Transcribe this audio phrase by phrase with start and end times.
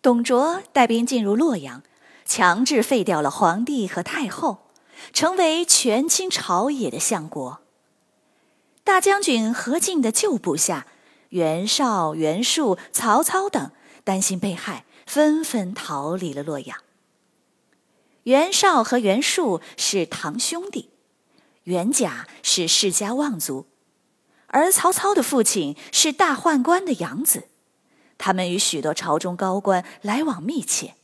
[0.00, 1.82] 董卓带兵进入洛阳，
[2.24, 4.68] 强制废掉了皇帝和太后，
[5.12, 7.60] 成为权倾朝野的相国。
[8.84, 10.86] 大将军何进的旧部下
[11.30, 13.70] 袁绍、袁术、曹操等
[14.04, 16.78] 担心被害，纷纷逃离了洛阳。
[18.22, 20.90] 袁绍和袁术是堂兄弟。
[21.64, 23.66] 袁甲是世家望族，
[24.46, 27.48] 而曹操的父亲是大宦官的养子，
[28.28, 30.96] 他们与许多朝中高官来往密切。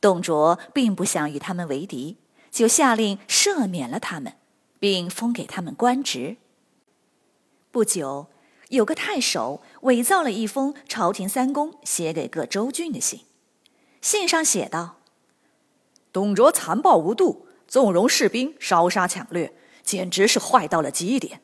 [0.00, 2.16] 董卓并不想与他们为敌，
[2.50, 4.32] 就下令赦免了他们，
[4.78, 6.38] 并封给他们官职。
[7.70, 8.28] 不久，
[8.70, 13.20] 有个太守伪造了一封朝廷三公写给各州郡的信，
[14.00, 15.00] 信上写道
[16.10, 19.52] ：“董卓残暴无度。”纵容士兵烧杀抢掠，
[19.82, 21.42] 简直是坏到了极点。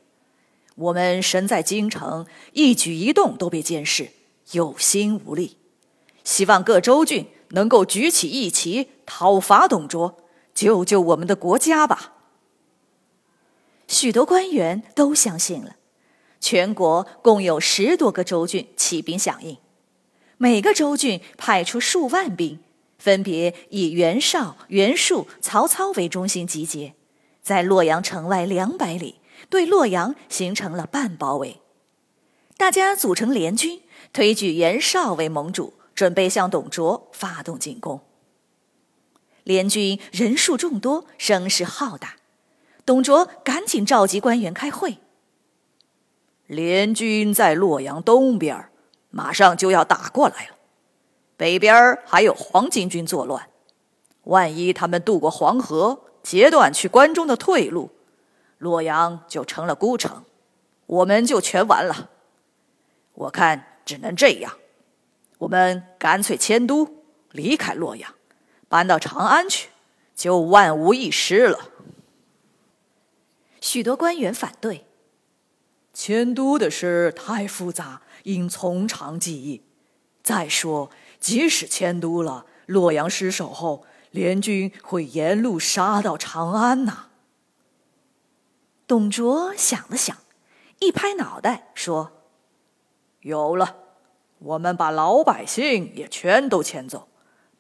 [0.77, 4.13] 我们身在京城，一举一动都被监视，
[4.53, 5.57] 有心无力。
[6.25, 10.17] 希望各州郡能够举起义旗，讨伐董卓，
[10.55, 12.15] 救救我们的国家吧。
[13.89, 15.77] 许多官员都相信了。
[16.41, 19.59] 全国共有十多个州郡起兵响应，
[20.39, 22.61] 每个州郡派出数万兵。
[22.99, 26.95] 分别以袁绍、袁术、曹操为中心集结，
[27.41, 31.63] 在洛阳城外两百里，对洛阳形成了半包围。
[32.59, 33.81] 大家组成联军，
[34.13, 38.01] 推举袁绍为盟主，准备向董卓发动进攻。
[39.45, 42.17] 联军人数众多，声势浩大，
[42.85, 44.99] 董卓赶紧召集官员开会。
[46.47, 48.69] 联军在洛阳东边，
[49.11, 50.57] 马上就要打过来了。
[51.37, 53.49] 北边还有黄巾军作乱，
[54.25, 57.91] 万一他们渡过黄河，截断去关中的退路，
[58.59, 60.25] 洛阳就成了孤城，
[60.87, 62.11] 我们就全完了。
[63.15, 64.59] 我看只能这样，
[65.39, 68.15] 我们干脆迁都，离开洛阳，
[68.69, 69.69] 搬到长安去，
[70.15, 71.71] 就万无一失了。
[73.61, 74.87] 许多官员反对，
[75.93, 79.63] 迁都的事太复杂，应从长计议。
[80.23, 80.91] 再说。
[81.19, 87.09] 即使迁都了，洛阳失守后，联军会沿路杀到长安呐。
[88.87, 90.17] 董卓想了想，
[90.79, 92.13] 一拍脑袋说
[93.21, 93.77] ：“有了，
[94.39, 97.09] 我们把老百姓也全都迁走，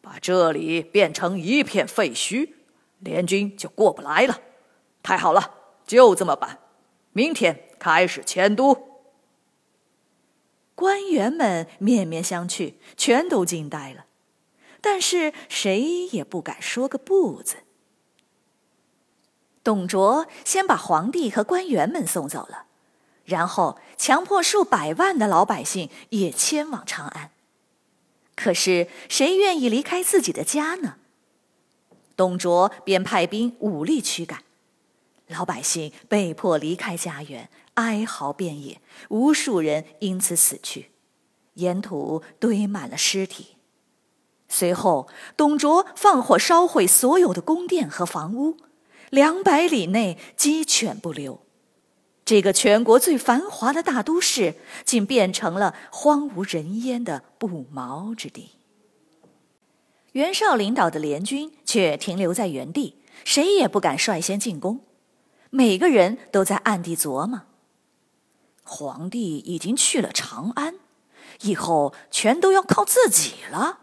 [0.00, 2.54] 把这里变成一片废墟，
[2.98, 4.40] 联军就过不来了。
[5.02, 5.54] 太好了，
[5.86, 6.58] 就这么办，
[7.12, 8.88] 明天开始迁都。”
[10.74, 14.06] 官员们面面相觑，全都惊呆了，
[14.80, 17.56] 但是谁也不敢说个不字。
[19.62, 22.64] 董卓先把皇帝和官员们送走了，
[23.30, 27.30] 然后强迫数百万的老百姓也迁往长安。
[28.34, 30.96] 可是谁愿意离开自己的家呢？
[32.16, 34.42] 董卓便派兵武力驱赶，
[35.28, 37.48] 老百姓被迫离开家园。
[37.74, 40.90] 哀嚎遍野，无数人因此死去，
[41.54, 43.56] 沿途堆满了尸体。
[44.48, 48.56] 随后，董卓放火烧毁所有的宫殿和房屋，
[49.08, 51.40] 两百里内鸡犬不留。
[52.30, 54.54] 这个全国最繁华的大都市，
[54.84, 58.50] 竟变成了荒无人烟的不毛之地。
[60.12, 64.78] 袁绍领导的联军却停留在原地，谁也不敢率先进攻，
[65.50, 67.42] 每个人都在暗地琢磨。
[68.62, 70.76] 皇帝已经去了长安，
[71.40, 73.80] 以后全都要靠自己了。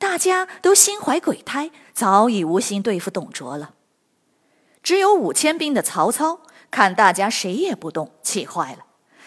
[0.00, 3.74] 大家都心怀鬼胎，早已无心对付董卓了。
[4.82, 6.40] 只有五千兵的曹操
[6.72, 8.78] 看大家谁也不动，气坏了，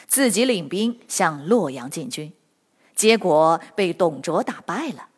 [0.07, 2.33] 自己领兵向洛阳进军，
[2.95, 5.09] 结果被董卓打败了。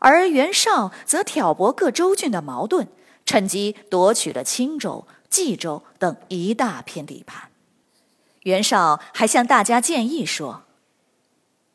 [0.00, 2.88] 而袁绍则挑拨各州郡的矛盾，
[3.24, 7.50] 趁机夺取了青州、冀州等一大片地盘。
[8.42, 10.64] 袁绍还向大家建议说：“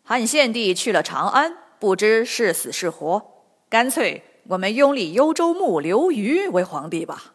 [0.04, 7.33] 汉献帝去了长安，不知是死是活，干脆我们拥立幽州牧刘虞为皇帝吧。”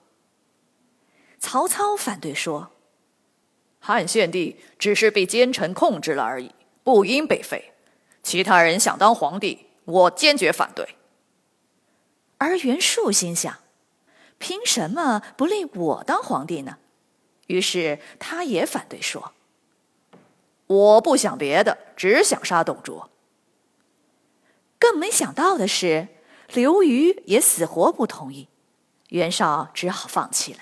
[1.39, 2.73] 曹操反对说
[3.81, 7.73] ：“汉献帝只是被奸臣控制了而已，不应被废。
[8.23, 10.97] 其他人想当皇帝，我坚决反对。
[12.39, 13.59] 而袁术心想：
[14.39, 16.79] 凭什么不立我当皇帝呢？
[17.47, 19.33] 于是他也反对说
[20.67, 23.11] ：“我不想别的，只想杀董卓。”
[24.79, 26.09] 更没想到的是，
[26.53, 28.49] 刘虞也死活不同意，
[29.09, 30.61] 袁绍只好放弃了。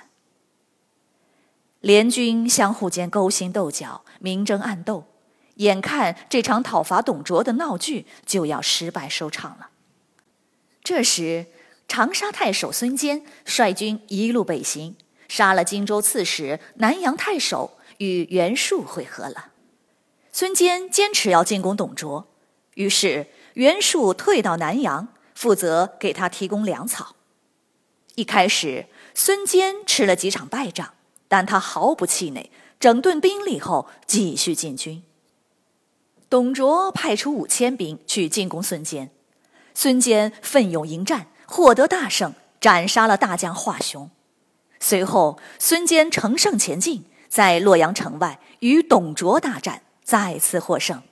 [1.87, 5.05] 联军相互间勾心斗角，明争暗斗，
[5.55, 9.69] 眼看这场讨伐董卓的闹剧就要失败收场了。
[10.83, 11.47] 这时，
[11.87, 14.97] 长沙太守孙坚率军一路北行，
[15.29, 19.53] 杀了荆州刺史、南阳太守，与袁术会合了。
[20.33, 22.27] 孙坚坚持要进攻董卓，
[22.75, 23.29] 于是。
[23.55, 27.15] 袁术退到南阳，负责给他提供粮草。
[28.17, 30.93] 一开始，孙坚吃了几场败仗，
[31.29, 35.03] 但他毫不气馁，整顿兵力后继续进军。
[36.29, 39.11] 董卓派出五千兵去进攻孙坚，
[39.75, 44.11] 孙坚奋勇迎战，获得大胜，斩杀了大将华雄。
[44.81, 51.03] 随后，孙坚乘胜前进，在洛阳城外与董卓大战，再次获胜。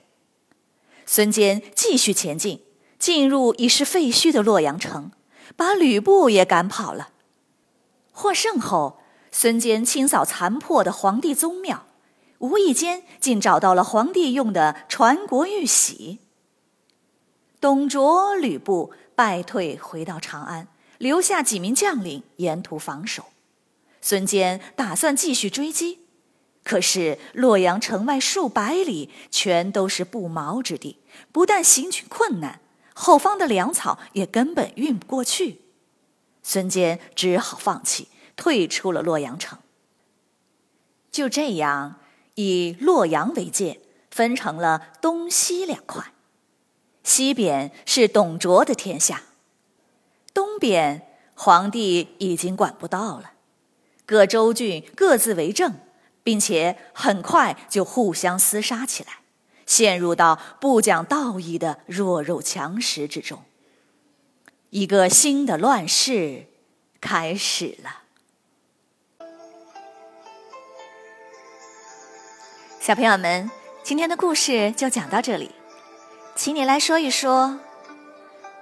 [1.05, 2.61] 孙坚继续前进，
[2.99, 5.11] 进入已是废墟的洛阳城，
[5.55, 7.09] 把吕布也赶跑了。
[8.11, 8.99] 获胜后，
[9.37, 11.85] 孙坚清扫残破的皇帝宗庙，
[12.37, 16.19] 无意间竟找到了皇帝用的传国玉玺。
[17.59, 23.25] 董卓、吕布败退回到长安，留下几名将领沿途防守。
[23.99, 25.99] 孙坚打算继续追击。
[26.63, 30.99] 可是洛阳城外数百里全都是不毛之地，
[31.33, 32.61] 不但行军困难，
[32.93, 35.59] 后方的粮草也根本运不过去。
[36.41, 39.59] 孙坚只好放弃，退出了洛阳城。
[41.11, 41.99] 就这样，
[42.35, 43.79] 以洛阳为界，
[44.11, 46.13] 分成了东西两块。
[47.03, 49.23] 西边是董卓的天下，
[50.33, 53.33] 东边皇帝已经管不到了，
[54.05, 55.75] 各州郡各自为政。
[56.25, 59.19] 并且很快就互相厮杀起来，
[59.67, 63.43] 陷入到不讲道义的弱肉强食之中。
[64.71, 66.47] 一个新的乱世
[66.99, 68.04] 开始了。
[72.85, 73.49] 小朋友们，
[73.81, 75.49] 今天的故事就讲到这里，
[76.35, 77.57] 请你来说一说：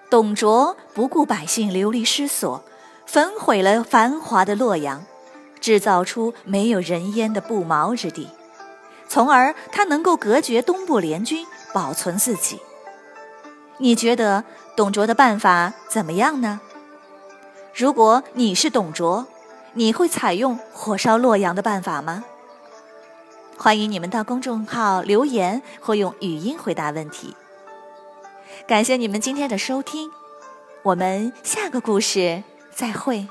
[0.09, 2.63] 董卓不顾百姓流离失所，
[3.05, 5.03] 焚毁了繁华的洛阳。
[5.59, 8.29] 制造出没有人烟的不毛之地，
[9.09, 12.61] 从而他能够隔绝东部联军，保存自己。
[13.77, 14.45] 你觉得
[14.77, 16.61] 董卓的办法怎么样呢？
[17.75, 19.27] 如果你是董卓，
[19.73, 22.23] 你会采用火烧洛阳的办法吗？
[23.57, 27.35] 欢迎你们到公众号留言或用语音回答问题。
[28.67, 30.09] 感谢你们今天的收听，
[30.83, 33.27] 我们下个故事再会。